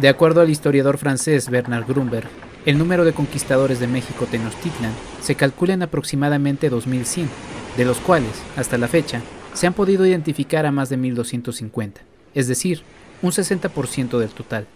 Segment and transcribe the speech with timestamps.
[0.00, 2.26] De acuerdo al historiador francés Bernard Grunberg,
[2.64, 7.28] el número de conquistadores de México Tenochtitlan se calcula en aproximadamente 2100,
[7.76, 9.20] de los cuales, hasta la fecha,
[9.52, 12.00] se han podido identificar a más de 1250,
[12.34, 12.80] es decir,
[13.20, 14.66] un 60% del total.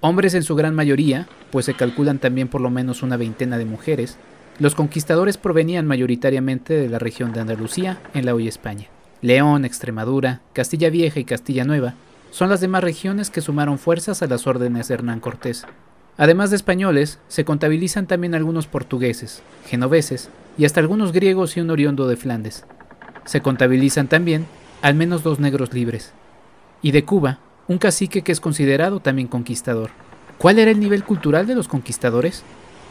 [0.00, 3.64] Hombres en su gran mayoría, pues se calculan también por lo menos una veintena de
[3.64, 4.16] mujeres,
[4.60, 8.86] los conquistadores provenían mayoritariamente de la región de Andalucía, en la hoy España.
[9.22, 11.94] León, Extremadura, Castilla Vieja y Castilla Nueva
[12.32, 15.66] son las demás regiones que sumaron fuerzas a las órdenes de Hernán Cortés.
[16.16, 21.68] Además de españoles, se contabilizan también algunos portugueses, genoveses y hasta algunos griegos y un
[21.68, 22.64] oriundo de Flandes.
[23.26, 24.46] Se contabilizan también
[24.80, 26.12] al menos dos negros libres.
[26.80, 29.90] Y de Cuba, un cacique que es considerado también conquistador.
[30.38, 32.44] ¿Cuál era el nivel cultural de los conquistadores?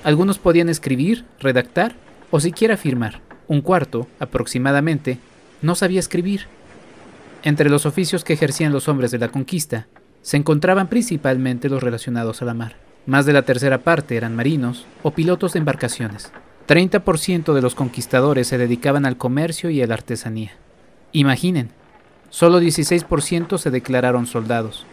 [0.04, 1.96] Algunos podían escribir, redactar
[2.30, 3.22] o siquiera firmar.
[3.48, 5.18] Un cuarto, aproximadamente,
[5.64, 6.46] no sabía escribir.
[7.44, 9.88] Entre los oficios que ejercían los hombres de la conquista,
[10.22, 12.76] se encontraban principalmente los relacionados a la mar.
[13.08, 16.32] Más de la tercera parte eran marinos o pilotos de embarcaciones.
[16.68, 20.52] 30% de los conquistadores se dedicaban al comercio y a la artesanía.
[21.14, 21.72] Imaginen,
[22.30, 24.86] solo 16% se declararon soldados,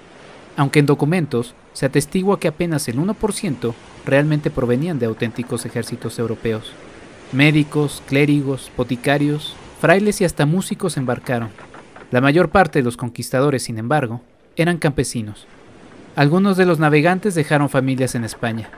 [0.57, 3.75] aunque en documentos se atestigua que apenas el 1%
[4.07, 6.73] realmente provenían de auténticos ejércitos europeos.
[7.33, 11.51] Médicos, clérigos, boticarios, frailes y hasta músicos embarcaron.
[12.11, 14.23] La mayor parte de los conquistadores, sin embargo,
[14.57, 15.47] eran campesinos.
[16.17, 18.71] Algunos de los navegantes dejaron familias en España.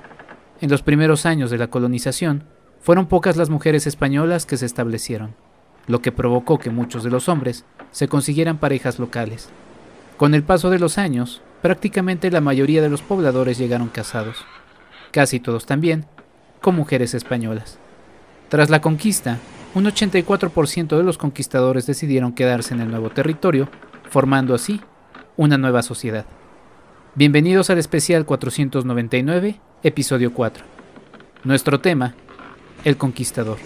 [0.60, 2.44] En los primeros años de la colonización,
[2.80, 5.34] fueron pocas las mujeres españolas que se establecieron,
[5.86, 9.48] lo que provocó que muchos de los hombres se consiguieran parejas locales.
[10.16, 14.44] Con el paso de los años, prácticamente la mayoría de los pobladores llegaron casados,
[15.12, 16.06] casi todos también,
[16.60, 17.78] con mujeres españolas.
[18.48, 19.38] Tras la conquista,
[19.74, 23.68] un 84% de los conquistadores decidieron quedarse en el nuevo territorio,
[24.08, 24.80] formando así
[25.36, 26.26] una nueva sociedad.
[27.14, 30.64] Bienvenidos al especial 499, episodio 4.
[31.44, 32.14] Nuestro tema
[32.84, 33.58] el Conquistador.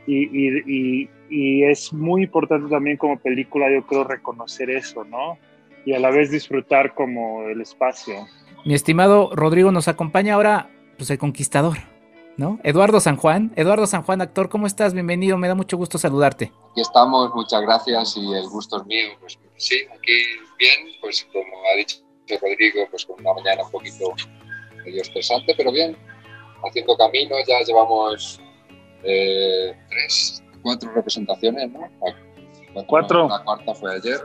[0.08, 5.38] Y, y, y, es muy importante también como película, yo creo, reconocer eso, ¿no?
[5.86, 8.16] Y a la vez disfrutar como el espacio.
[8.66, 11.78] Mi estimado Rodrigo nos acompaña ahora, pues el conquistador,
[12.38, 12.60] ¿no?
[12.64, 13.52] Eduardo San Juan.
[13.56, 14.94] Eduardo San Juan, actor, ¿cómo estás?
[14.94, 16.52] Bienvenido, me da mucho gusto saludarte.
[16.72, 19.08] Aquí estamos, muchas gracias y el gusto es mío.
[19.20, 20.14] Pues sí, aquí
[20.60, 24.14] bien, pues como ha dicho Rodrigo, pues con una mañana un poquito
[24.84, 25.96] medio estresante, pero bien,
[26.68, 28.40] haciendo camino, ya llevamos
[29.04, 31.90] eh, tres, cuatro representaciones, ¿no?
[32.88, 33.28] cuatro.
[33.30, 34.20] La cuarta fue ayer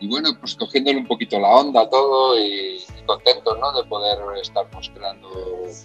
[0.00, 3.72] y bueno, pues cogiéndole un poquito la onda todo y, contentos ¿no?
[3.80, 5.28] de poder estar mostrando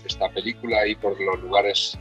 [0.06, 1.98] esta película y por los lugares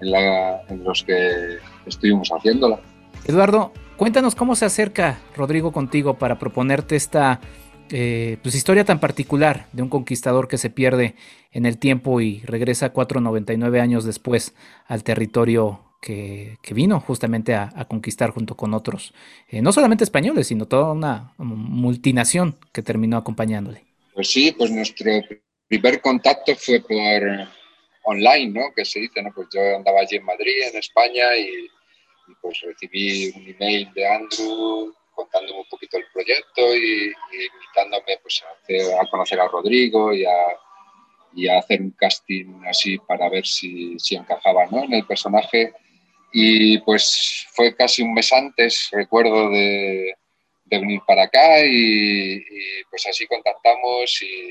[0.00, 2.80] en, los que estuvimos haciéndola.
[3.24, 7.40] Eduardo, cuéntanos cómo se acerca Rodrigo contigo para proponerte esta
[7.90, 11.14] eh, pues, historia tan particular de un conquistador que se pierde
[11.52, 14.54] en el tiempo y regresa 499 años después
[14.86, 19.14] al territorio que, vino justamente a, conquistar junto con otros,
[19.48, 23.84] eh, no solamente españoles, sino toda una multinación que terminó acompañándole.
[24.12, 25.10] Pues sí, pues nuestro
[25.66, 27.48] primer contacto fue por
[28.04, 28.74] online, ¿no?
[28.74, 29.32] Que se dice, ¿no?
[29.34, 31.68] Pues yo andaba allí en Madrid, en España, y,
[32.40, 39.06] pues recibí un email de Andrew contándome un poquito el proyecto y, invitándome pues, a,
[39.06, 44.84] conocer a Rodrigo y a, hacer un casting así para ver si, si encajaba ¿no?
[44.84, 45.72] en el personaje.
[46.32, 50.14] Y pues fue casi un mes antes, recuerdo, de,
[50.66, 52.42] venir para acá y,
[52.90, 54.50] pues así contactamos y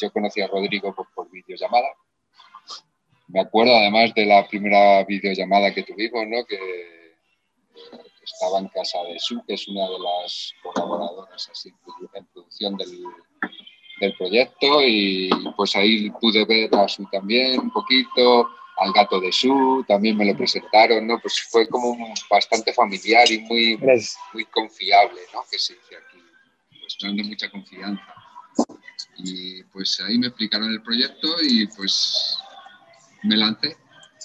[0.00, 1.88] yo conocí a Rodrigo por, por videollamada
[3.28, 6.44] me acuerdo además de la primera videollamada que tuvimos, ¿no?
[6.44, 6.58] que
[8.26, 11.72] estaba en casa de Su, que es una de las colaboradoras así,
[12.14, 13.04] en producción del,
[14.00, 19.32] del proyecto y pues ahí pude ver a Su también un poquito, al gato de
[19.32, 21.18] Su, también me lo presentaron, ¿no?
[21.20, 21.96] Pues fue como
[22.30, 23.78] bastante familiar y muy,
[24.32, 25.40] muy confiable, ¿no?
[25.50, 26.18] Que se dice aquí,
[26.80, 28.14] pues de mucha confianza.
[29.18, 32.38] Y pues ahí me explicaron el proyecto y pues
[33.22, 33.76] me lancé,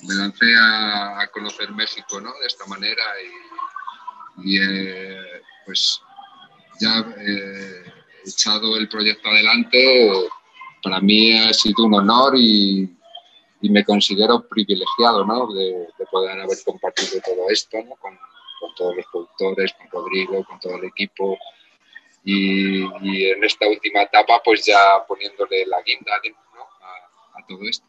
[0.08, 2.32] me lancé a, conocer México ¿no?
[2.42, 3.51] de esta manera y,
[4.38, 6.02] eh, pues
[6.80, 7.84] ya eh,
[8.26, 10.12] he echado el proyecto adelante.
[10.84, 12.90] Para mí ha sido un honor y,
[13.62, 15.54] me considero privilegiado ¿no?
[15.54, 17.96] de, poder haber compartido todo esto ¿no?
[17.98, 18.18] con,
[18.76, 21.38] todos los productores, con Rodrigo, con todo el equipo.
[22.24, 27.86] Y, en esta última etapa, pues ya poniéndole la guinda a todo esto.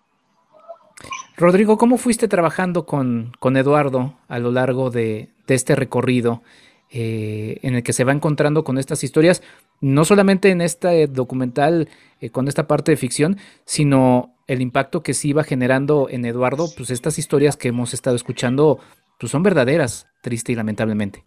[1.37, 6.43] Rodrigo, ¿cómo fuiste trabajando con, Eduardo a lo largo de, este recorrido
[6.91, 9.43] eh, en el que se va encontrando con estas historias,
[9.81, 11.89] no solamente en este documental,
[12.21, 16.67] eh, con esta parte de ficción, sino el impacto que sí iba generando en Eduardo,
[16.77, 18.79] pues estas historias que hemos estado escuchando,
[19.19, 21.25] pues son verdaderas, triste y lamentablemente.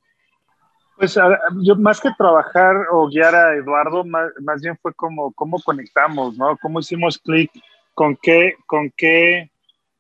[0.98, 1.20] Pues
[1.62, 6.38] yo más que trabajar o guiar a Eduardo, más, más bien fue como cómo conectamos,
[6.38, 6.58] ¿no?
[6.62, 7.52] Cómo hicimos clic,
[7.94, 9.50] con qué, con qué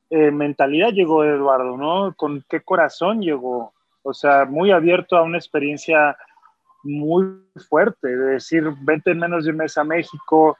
[0.09, 2.13] eh, mentalidad llegó Eduardo, ¿no?
[2.15, 3.73] Con qué corazón llegó.
[4.07, 6.16] O sea, muy abierto a una experiencia
[6.84, 7.25] muy
[7.68, 10.56] fuerte, de decir, vente en menos de un mes a México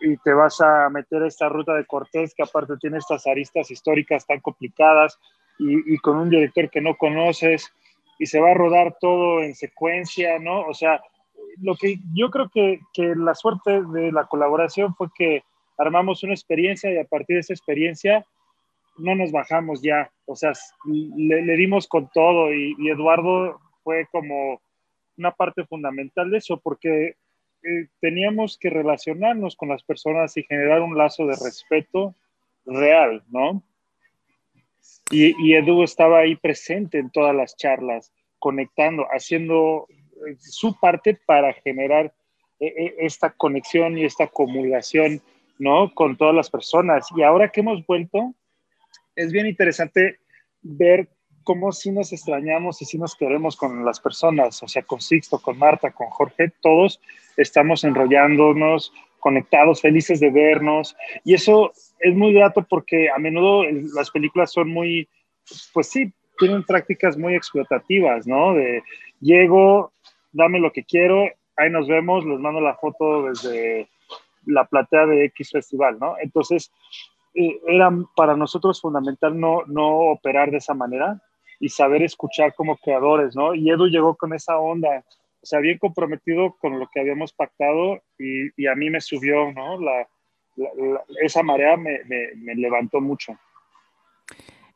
[0.00, 4.26] y te vas a meter esta ruta de Cortés, que aparte tiene estas aristas históricas
[4.26, 5.16] tan complicadas,
[5.60, 7.72] y, con un director que no conoces,
[8.18, 10.62] y se va a rodar todo en secuencia, ¿no?
[10.62, 11.00] O sea,
[11.62, 12.80] lo que yo creo que
[13.14, 15.44] la suerte de la colaboración fue que
[15.78, 18.26] armamos una experiencia y a partir de esa experiencia
[18.98, 20.52] no nos bajamos ya, o sea,
[20.84, 24.60] le, dimos con todo y, Eduardo fue como
[25.16, 27.16] una parte fundamental de eso, porque
[27.62, 32.14] eh, teníamos que relacionarnos con las personas y generar un lazo de respeto
[32.66, 33.62] real, ¿no?
[35.10, 39.86] Y, y Edu estaba ahí presente en todas las charlas, conectando, haciendo
[40.26, 42.12] eh, su parte para generar
[42.60, 45.22] eh, esta conexión y esta acumulación,
[45.58, 45.94] ¿no?
[45.94, 47.06] Con todas las personas.
[47.16, 48.34] Y ahora que hemos vuelto,
[49.18, 50.20] es bien interesante
[50.62, 51.08] ver
[51.42, 55.38] cómo sí nos extrañamos y sí nos queremos con las personas, o sea, con Sixto,
[55.38, 57.00] con Marta, con Jorge, todos
[57.36, 64.10] estamos enrollándonos, conectados, felices de vernos, y eso es muy grato porque a menudo las
[64.10, 65.08] películas son muy,
[65.72, 68.54] pues sí, tienen prácticas muy explotativas, ¿no?
[68.54, 68.82] De
[69.20, 69.92] llego,
[70.32, 73.88] dame lo que quiero, ahí nos vemos, les mando la foto desde
[74.46, 76.14] la platea de X Festival, ¿no?
[76.20, 76.70] Entonces,
[77.66, 81.20] era para nosotros fundamental no, no operar de esa manera
[81.60, 83.54] y saber escuchar como creadores, ¿no?
[83.54, 85.04] Y Edu llegó con esa onda,
[85.42, 89.52] o sea, bien comprometido con lo que habíamos pactado y, y a mí me subió,
[89.52, 89.80] ¿no?
[89.80, 90.08] La,
[91.22, 93.38] esa marea me, me, levantó mucho.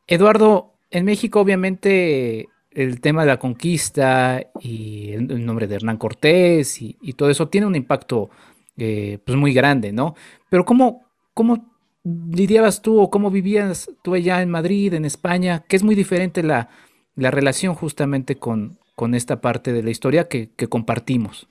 [0.06, 6.80] Eduardo, en México obviamente el tema de la conquista y el, nombre de Hernán Cortés
[6.80, 8.30] y, y, todo eso tiene un impacto
[8.76, 10.14] eh, pues muy grande, ¿no?
[10.48, 11.04] Pero ¿cómo,
[11.34, 11.71] cómo
[12.04, 15.64] lidiabas tú o cómo vivías tú allá en Madrid, en España?
[15.68, 16.68] Que es muy diferente la,
[17.16, 21.46] relación justamente con, con, esta parte de la historia que, compartimos.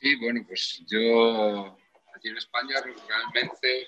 [0.00, 1.76] Sí, bueno, pues yo
[2.14, 2.76] aquí en España
[3.08, 3.86] realmente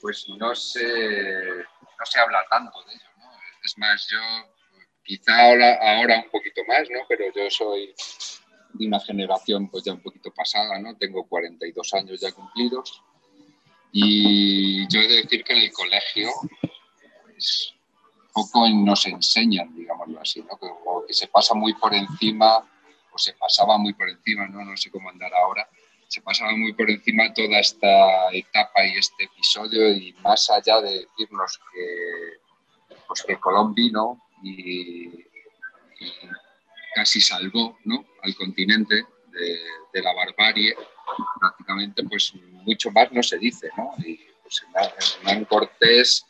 [0.00, 3.30] pues no se, no se habla tanto de ello, ¿no?
[3.62, 4.18] Es más, yo
[5.04, 7.00] quizá ahora, ahora un poquito más, ¿no?
[7.08, 7.94] Pero yo soy
[8.72, 10.96] de una generación pues ya un poquito pasada, ¿no?
[10.96, 13.02] Tengo 42 años ya cumplidos
[13.92, 16.30] y yo he de decir que en el colegio,
[17.24, 17.74] pues,
[18.32, 20.58] poco nos enseñan, digámoslo así, ¿no?
[20.58, 22.58] que, se pasa muy por encima,
[23.12, 24.64] o se pasaba muy por encima, ¿no?
[24.64, 25.68] no sé cómo andar ahora,
[26.06, 31.00] se pasaba muy por encima toda esta etapa y este episodio, y más allá de
[31.00, 35.24] decirnos que, pues que Colón vino y,
[36.94, 38.04] casi salvó ¿no?
[38.22, 39.04] al continente
[39.92, 40.74] de la barbarie,
[41.38, 43.92] prácticamente pues mucho más no se dice, ¿no?
[44.04, 44.64] Y pues
[45.18, 46.26] Hernán Cortés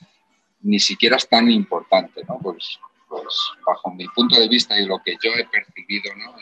[0.62, 2.38] ni siquiera es tan importante, ¿no?
[2.38, 3.34] Pues, pues,
[3.66, 6.34] bajo mi punto de vista y lo que yo he percibido, ¿no?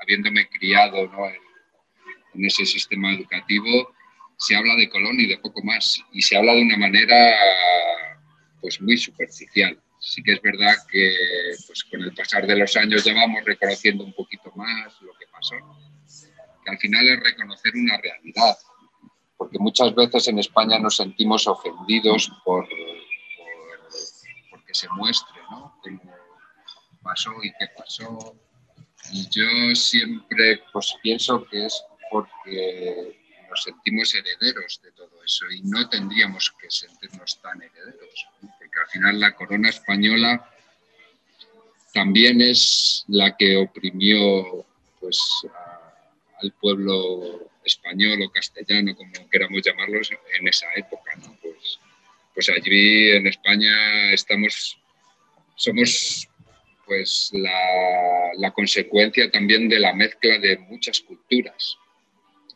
[0.00, 1.26] habiéndome criado ¿no?
[1.26, 1.36] en,
[2.34, 3.92] en ese sistema educativo,
[4.38, 7.34] se habla de Colón y de poco más, y se habla de una manera
[8.60, 9.78] pues muy superficial.
[10.00, 11.12] Sí que es verdad que
[11.66, 15.26] pues, con el pasar de los años ya vamos reconociendo un poquito más lo que
[15.26, 15.56] pasó,
[16.68, 18.56] al final es reconocer una realidad,
[19.36, 22.68] porque muchas veces en España nos sentimos ofendidos por,
[24.50, 25.74] por, que se muestre ¿no?
[25.82, 26.02] cómo
[27.02, 28.36] pasó y qué pasó.
[29.12, 35.62] Y yo siempre pues, pienso que es porque nos sentimos herederos de todo eso y
[35.62, 40.50] no tendríamos que sentirnos tan herederos, porque al final la corona española
[41.94, 44.66] también es la que oprimió
[45.00, 45.20] pues,
[46.42, 51.12] al pueblo español o castellano, como queramos llamarlos, en esa época.
[51.42, 51.80] Pues,
[52.34, 54.78] pues allí en España estamos,
[55.56, 56.28] somos
[56.86, 61.76] pues la, la consecuencia también de la mezcla de muchas culturas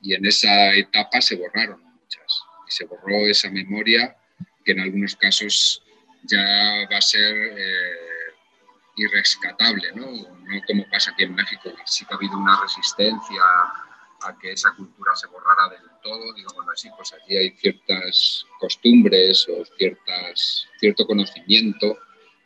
[0.03, 4.17] y en esa etapa se borraron muchas y se borró esa memoria
[4.65, 5.83] que en algunos casos
[6.25, 8.22] ya va a ser eh,
[8.97, 10.07] irrescatable, ¿no?
[10.07, 13.43] no como pasa aquí en México, sí que ha habido una resistencia
[14.25, 19.49] a que esa cultura se borrara del todo, digamos así, pues allí hay ciertas costumbres
[19.49, 21.99] o ciertas, cierto conocimiento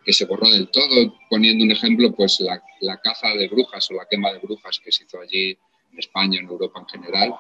[0.05, 4.07] que se borró del todo, poniendo un ejemplo, pues la, caza de brujas o la
[4.09, 5.59] quema de brujas que se hizo allí
[5.93, 7.35] en España, en Europa en general,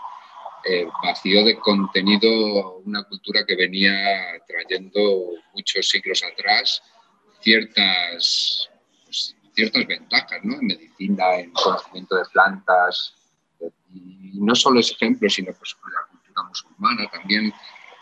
[0.65, 3.95] eh, vació de contenido una cultura que venía
[4.49, 6.83] trayendo muchos siglos atrás
[7.41, 8.69] ciertas,
[9.57, 10.55] ciertas ventajas ¿no?
[10.55, 13.15] en medicina, en conocimiento de plantas.
[13.93, 17.53] Y no solo ese ejemplo, sino pues, la cultura musulmana también,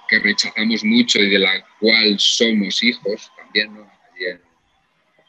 [0.08, 3.72] que rechazamos mucho y de la cual somos hijos también.
[3.72, 3.82] ¿no?
[3.82, 4.42] Allí, en,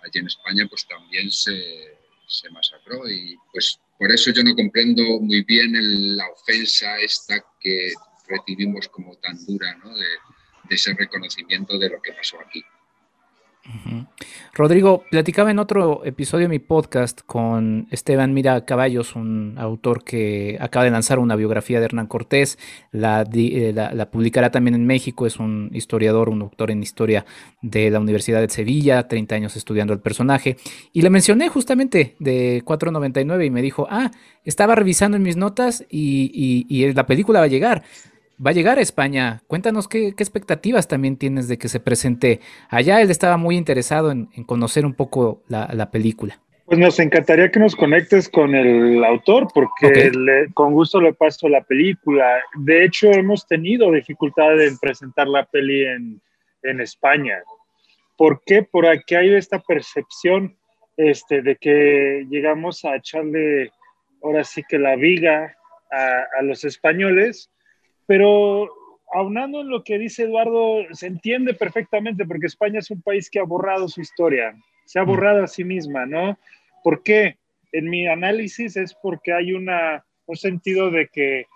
[0.04, 1.96] allí en España pues también se,
[2.28, 5.72] se masacró y pues por eso yo no comprendo muy bien
[6.18, 7.94] la ofensa esta que
[8.28, 9.96] recibimos como tan dura, ¿no?
[9.96, 10.06] de,
[10.70, 12.64] ese reconocimiento de lo que pasó aquí.
[14.54, 20.58] Rodrigo, platicaba en otro episodio de mi podcast con Esteban Mira Caballos, un autor que
[20.60, 22.60] acaba de lanzar una biografía de Hernán Cortés,
[22.92, 27.26] la, eh, la, publicará también en México, es un historiador, un doctor en historia
[27.62, 30.58] de la Universidad de Sevilla, 30 años estudiando el personaje,
[30.94, 34.12] y le mencioné justamente de 499 y me dijo, ah,
[34.44, 37.84] estaba revisando en mis notas y, y la película va a llegar
[38.44, 39.42] va a llegar a España.
[39.48, 42.40] Cuéntanos qué, expectativas también tienes de que se presente
[42.70, 43.02] allá.
[43.02, 46.40] Él estaba muy interesado en, conocer un poco la, película.
[46.66, 50.12] Pues nos encantaría que nos conectes con el autor, porque
[50.54, 52.42] con gusto le paso la película.
[52.56, 56.22] De hecho, hemos tenido dificultad en presentar la peli en,
[56.82, 57.36] España.
[58.18, 58.64] ¿Por qué?
[58.64, 60.58] Por aquí hay esta percepción
[60.98, 63.72] este, de que llegamos a echarle
[64.24, 65.56] ahora sí que la viga
[65.92, 67.52] a, a los españoles
[68.08, 68.70] pero
[69.14, 73.40] aunando en lo que dice Eduardo, se entiende perfectamente porque España es un país que
[73.40, 75.08] ha borrado su historia, se ha mm.
[75.08, 76.38] borrado a sí misma, ¿no?
[76.84, 77.38] ¿Por qué?
[77.72, 81.48] En mi análisis es porque hay una, un sentido de que,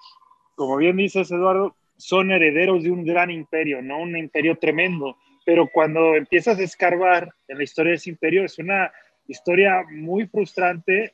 [0.56, 4.00] como bien dices Eduardo, son herederos de un gran imperio, ¿no?
[4.00, 8.58] Un imperio tremendo, pero cuando empiezas a escarbar en la historia de ese imperio es
[8.58, 8.91] una
[9.27, 11.13] historia muy frustrante,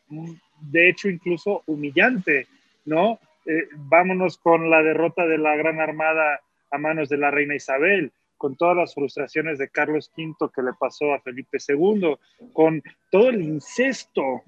[0.61, 2.47] de hecho incluso humillante,
[2.85, 3.19] ¿no?
[3.45, 8.11] Eh, vámonos con la derrota de la Gran Armada a manos de la reina Isabel,
[8.37, 12.15] con todas las frustraciones de Carlos V que le pasó a Felipe II,
[12.53, 14.43] con todo el incesto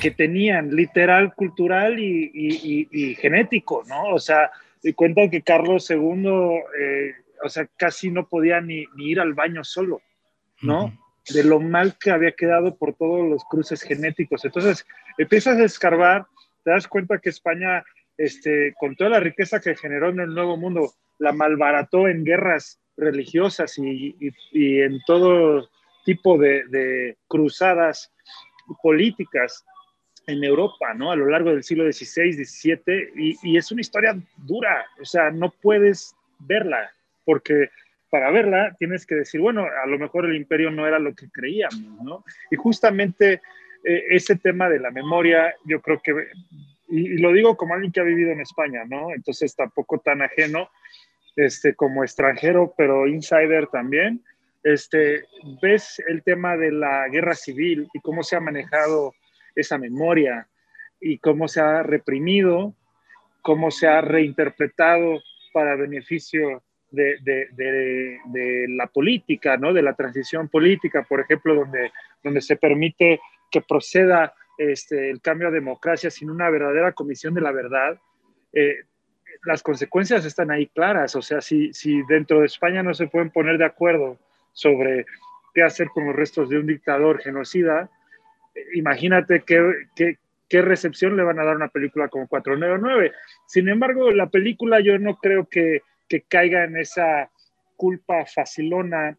[0.00, 4.14] que tenían, literal, cultural y, genético, ¿no?
[4.14, 4.50] O sea,
[4.94, 6.28] cuenta que Carlos II,
[6.78, 10.00] eh, o sea, casi no podía ni, ir al baño solo,
[10.62, 10.92] ¿no?
[11.32, 14.44] De lo mal que había quedado por todos los cruces genéticos.
[14.44, 14.86] Entonces,
[15.18, 16.26] empiezas a escarbar,
[16.64, 17.84] te das cuenta que España
[18.20, 22.78] este, con toda la riqueza que generó en el Nuevo Mundo, la malbarató en guerras
[22.98, 24.14] religiosas y,
[24.52, 25.70] en todo
[26.04, 28.12] tipo de, cruzadas
[28.82, 29.64] políticas
[30.26, 31.10] en Europa, ¿no?
[31.10, 35.50] A lo largo del siglo XVI, XVII, y, es una historia dura, o sea, no
[35.62, 36.92] puedes verla,
[37.24, 37.70] porque
[38.10, 41.30] para verla tienes que decir, bueno, a lo mejor el imperio no era lo que
[41.30, 42.22] creíamos, ¿no?
[42.50, 43.40] Y justamente
[43.82, 46.12] eh, ese tema de la memoria, yo creo que
[46.90, 49.12] y, lo digo como alguien que ha vivido en España, ¿no?
[49.12, 50.70] Entonces tampoco tan ajeno,
[51.36, 54.22] este, como extranjero, pero insider también.
[54.62, 55.24] Este,
[55.62, 59.14] ves el tema de la guerra civil y cómo se ha manejado
[59.54, 60.48] esa memoria
[61.00, 62.74] y cómo se ha reprimido,
[63.40, 65.20] cómo se ha reinterpretado
[65.52, 69.72] para beneficio de, de, la política, ¿no?
[69.72, 71.92] de la transición política, por ejemplo, donde,
[72.22, 73.20] donde se permite
[73.50, 77.98] que proceda este, el cambio a democracia sin una verdadera comisión de la verdad,
[78.52, 78.84] eh,
[79.44, 81.16] las consecuencias están ahí claras.
[81.16, 84.18] O sea, si, si dentro de España no se pueden poner de acuerdo
[84.52, 85.06] sobre
[85.54, 87.90] qué hacer con los restos de un dictador genocida,
[88.54, 89.62] eh, imagínate qué,
[89.96, 93.12] qué, qué recepción le van a dar a una película como 499.
[93.46, 97.30] Sin embargo, la película yo no creo que que caiga en esa
[97.76, 99.16] culpa facilona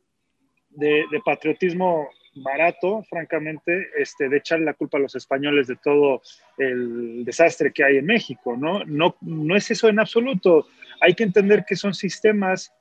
[0.69, 6.21] de, patriotismo barato, francamente, este, de echarle la culpa a los españoles de todo
[6.57, 8.83] el desastre que hay en México, ¿no?
[8.85, 10.67] No, no es eso en absoluto.
[11.01, 12.73] Hay que entender que son sistemas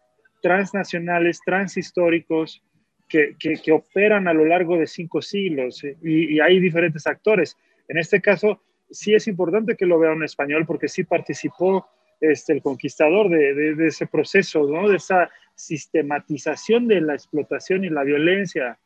[0.43, 2.63] transnacionales, transhistóricos,
[3.09, 5.97] que, que, operan a lo largo de cinco siglos ¿eh?
[6.01, 7.57] y, y, hay diferentes actores.
[7.89, 11.89] En este caso, sí es importante que lo vea un español porque sí participó
[12.21, 14.89] este, el conquistador de, ese proceso, ¿no?
[14.89, 18.79] de esa sistematización de la explotación y la violencia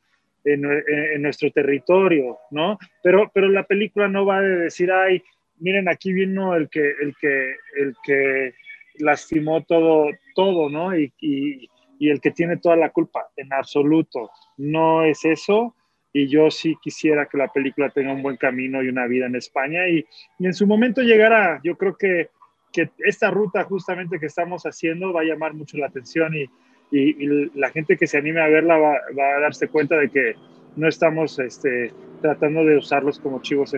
[0.45, 2.79] en, nuestro territorio, ¿no?
[3.03, 5.23] Pero, pero la película no va a decir, ay,
[5.59, 8.55] miren, aquí vino el que, el que, el que
[8.99, 10.97] lastimó todo, todo, ¿no?
[10.97, 11.69] Y, y,
[12.01, 15.75] el que tiene toda la culpa, en absoluto, no es eso.
[16.13, 19.37] Y yo sí quisiera que la película tenga un buen camino y una vida en
[19.37, 20.05] España y,
[20.39, 21.61] y en su momento llegará.
[21.65, 22.29] Yo creo que
[22.75, 26.51] que esta ruta justamente que estamos haciendo va a llamar mucho la atención y,
[26.91, 30.35] la gente que se anime a verla va, a darse cuenta de que
[30.77, 33.75] no estamos este, tratando de usarlos como chivos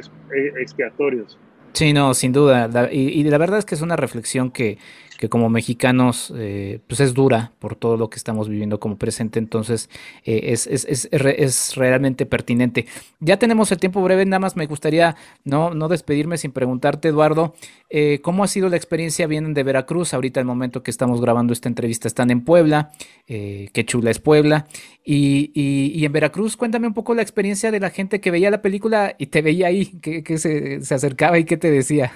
[0.61, 1.39] expiatorios.
[1.73, 2.71] Sí, no, sin duda.
[2.91, 4.79] y, la verdad es que es una reflexión que,
[5.17, 9.39] que como mexicanos eh, pues es dura por todo lo que estamos viviendo como presente,
[9.39, 9.89] entonces
[10.25, 12.87] eh, es, es, es, es, realmente pertinente.
[13.21, 17.55] Ya tenemos el tiempo breve, nada más me gustaría no, no despedirme sin preguntarte, Eduardo,
[17.91, 19.27] eh, ¿cómo ha sido la experiencia?
[19.27, 22.93] Vienen de Veracruz, ahorita el momento que estamos grabando esta entrevista están en Puebla,
[23.27, 24.67] qué chula es Puebla,
[25.05, 28.63] y, y, en Veracruz cuéntame un poco la experiencia de la gente que veía la
[28.63, 32.13] película y te veía ahí, que, que se, se acercaba y qué te decía.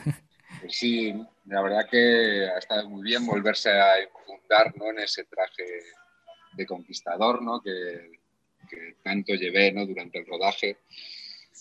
[0.68, 1.14] Sí,
[1.50, 4.90] la verdad que ha estado muy bien volverse a infundar ¿no?
[4.90, 5.64] en ese traje
[6.52, 7.60] de conquistador ¿no?
[7.60, 8.20] que,
[9.02, 9.84] tanto llevé ¿no?
[9.84, 10.78] durante el rodaje.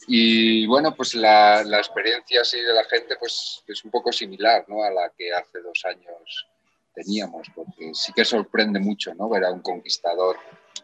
[0.08, 4.63] Y bueno, pues la, la, experiencia así de la gente pues es un poco similar
[4.67, 4.84] ¿no?
[4.84, 6.47] a la que hace dos años
[6.93, 9.28] teníamos, porque sí que sorprende mucho ¿no?
[9.28, 10.38] ver a un conquistador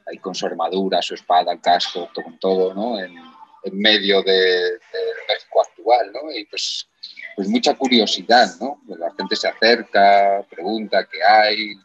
[0.07, 2.99] ahí con su armadura, su espada, el casco, con todo, ¿no?
[2.99, 3.15] en,
[3.65, 6.11] en medio del de México actual.
[6.11, 6.31] ¿no?
[6.31, 6.87] Y pues
[7.35, 8.81] pues mucha curiosidad, ¿no?
[8.87, 11.75] La gente se acerca, pregunta qué hay,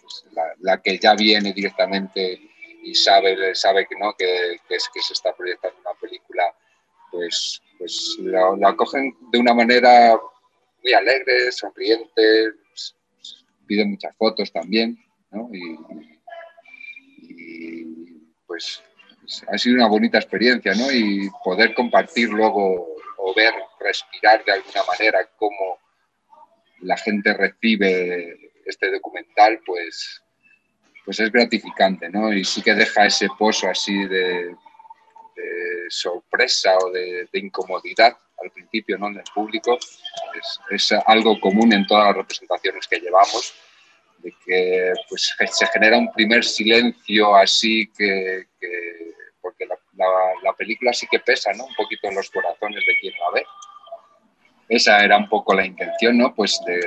[0.00, 0.24] pues,
[0.60, 2.40] la, que ya viene directamente
[2.82, 6.44] y sabe, sabe que no, que, es que se está proyectando una película,
[7.10, 10.18] pues, pues la, la cogen de una manera
[10.82, 12.94] muy alegre, sonriente, pues,
[13.66, 14.98] piden muchas fotos también,
[15.30, 15.50] ¿no?
[15.52, 15.78] Y,
[18.46, 18.82] pues
[19.52, 20.90] ha sido una bonita experiencia, ¿no?
[20.90, 23.52] Y poder compartir luego o ver,
[23.88, 25.78] respirar de alguna manera cómo
[26.80, 30.22] la gente recibe este documental, pues,
[31.04, 32.32] pues es gratificante, ¿no?
[32.32, 34.54] Y sí que deja ese pozo así de,
[35.88, 39.08] sorpresa o de, incomodidad al principio, ¿no?
[39.08, 39.78] En público.
[40.70, 43.54] Es, algo común en todas las representaciones que llevamos,
[44.18, 48.46] de que pues, se genera un primer silencio así que,
[49.40, 49.76] porque la,
[50.42, 51.64] la, película sí que pesa, ¿no?
[51.64, 53.46] Un poquito en los corazones de quien la ve.
[54.68, 56.34] Esa era un poco la intención, ¿no?
[56.34, 56.78] Pues de,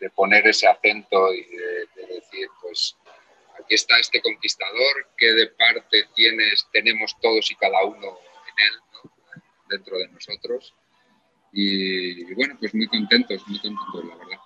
[0.00, 2.94] de, poner ese acento y de, decir, pues
[3.54, 9.10] aquí está este conquistador, que de parte tienes, tenemos todos y cada uno en él,
[9.70, 10.74] dentro de nosotros.
[11.52, 14.38] Y, y bueno, pues muy contentos, muy contentos, la verdad.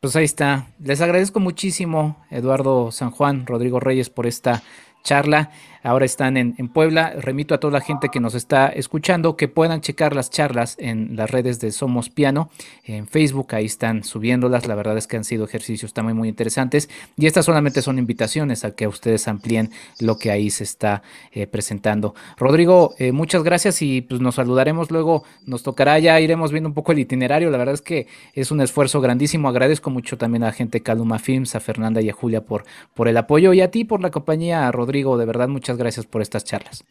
[0.00, 0.66] Pues ahí está.
[0.80, 4.62] Les agradezco muchísimo, Eduardo San Juan, Rodrigo Reyes, por esta
[5.04, 7.14] charla ahora están en, Puebla.
[7.18, 11.16] Remito a toda la gente que nos está escuchando que puedan checar las charlas en
[11.16, 12.50] las redes de Somos Piano,
[12.84, 14.66] en Facebook, ahí están subiéndolas.
[14.66, 16.88] La verdad es que han sido ejercicios también muy interesantes.
[17.16, 21.46] Y estas solamente son invitaciones a que ustedes amplíen lo que ahí se está eh,
[21.46, 22.14] presentando.
[22.36, 25.24] Rodrigo, eh, muchas gracias y pues nos saludaremos luego.
[25.46, 27.50] Nos tocará ya, iremos viendo un poco el itinerario.
[27.50, 29.48] La verdad es que es un esfuerzo grandísimo.
[29.48, 32.64] Agradezco mucho también a la gente Caluma Films, a Fernanda y a Julia por,
[32.94, 35.18] por el apoyo y a ti por la compañía, Rodrigo.
[35.18, 36.84] De verdad, muchas gracias por estas charlas.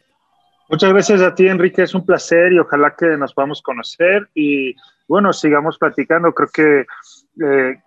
[0.68, 1.82] Muchas gracias a ti, Enrique.
[1.82, 4.74] Es un placer y ojalá que nos podamos conocer y
[5.06, 6.32] bueno, sigamos platicando.
[6.32, 7.82] Creo que eh,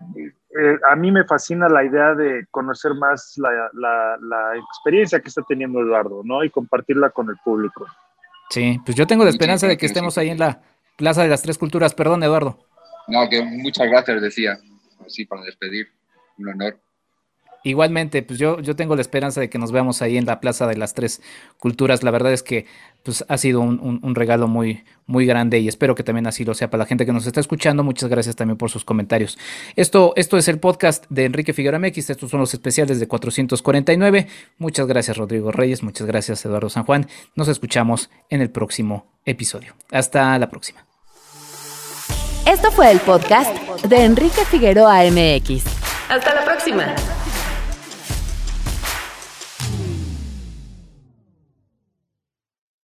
[0.60, 5.82] eh, a mí me fascina la idea de conocer más la, experiencia que está teniendo
[5.82, 6.44] Eduardo, ¿no?
[6.44, 7.88] Y compartirla con el público.
[8.50, 10.62] Sí, pues yo tengo la esperanza de que estemos ahí en la
[10.96, 11.94] Plaza de las Tres Culturas.
[11.94, 12.60] Perdón, Eduardo.
[13.08, 14.58] No, que muchas gracias, decía.
[15.06, 15.88] Así para despedir.
[16.38, 16.78] Un honor.
[17.66, 20.68] Igualmente, pues yo, yo tengo la esperanza de que nos veamos ahí en la Plaza
[20.68, 21.20] de las Tres
[21.58, 22.04] Culturas.
[22.04, 22.68] La verdad es que
[23.02, 26.70] pues, ha sido un, regalo muy, muy grande y espero que también así lo sea
[26.70, 27.84] para la gente que nos está escuchando.
[27.84, 29.40] Muchas gracias también por sus comentarios.
[29.76, 32.12] Esto, esto es el podcast de Enrique Figueroa MX.
[32.12, 34.28] Estos son los especiales de 449.
[34.60, 35.82] Muchas gracias, Rodrigo Reyes.
[35.82, 37.08] Muchas gracias, Eduardo San Juan.
[37.34, 39.74] Nos escuchamos en el próximo episodio.
[39.90, 40.86] Hasta la próxima.
[42.46, 45.64] Esto fue el podcast de Enrique Figueroa MX.
[46.10, 46.94] Hasta la próxima.